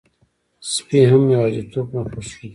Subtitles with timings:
[0.73, 2.47] سپي هم یواځيتوب نه خوښوي.